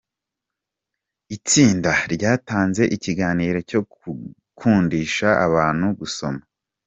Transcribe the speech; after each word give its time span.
Itsinda 1.35 1.91
ryatanze 2.13 2.83
ikiganiro 2.95 3.57
cyo 3.69 3.79
gukundisha 3.89 5.27
abantu 5.45 5.87
gusoma. 5.99 6.41